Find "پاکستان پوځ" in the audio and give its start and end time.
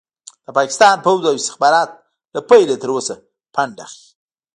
0.57-1.21